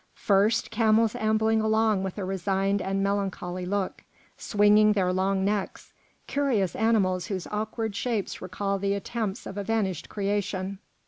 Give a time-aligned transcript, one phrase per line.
[0.17, 4.03] First, camels ambling along with a resigned and melancholy look,
[4.35, 5.93] swinging their long necks,
[6.25, 10.79] curious animals whose awkward shapes recall the attempts of a vanished creation.